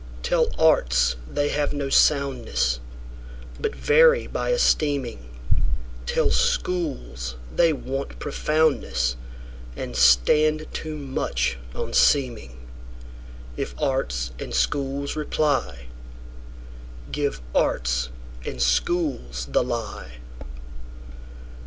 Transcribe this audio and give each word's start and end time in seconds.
Tell 0.23 0.49
arts 0.57 1.15
they 1.29 1.49
have 1.49 1.73
no 1.75 1.89
soundness, 1.89 2.79
But 3.59 3.75
vary 3.75 4.25
by 4.25 4.49
esteeming; 4.51 5.29
Tell 6.07 6.31
schools 6.31 7.35
they 7.55 7.71
want 7.71 8.17
profoundness, 8.17 9.15
And 9.75 9.95
stand 9.95 10.65
too 10.73 10.97
much 10.97 11.59
on 11.75 11.93
seeming:If 11.93 13.79
arts 13.79 14.31
and 14.39 14.55
schools 14.55 15.15
reply, 15.15 15.85
Give 17.11 17.39
arts 17.53 18.09
and 18.43 18.59
schools 18.59 19.45
the 19.51 19.61
lie. 19.63 20.13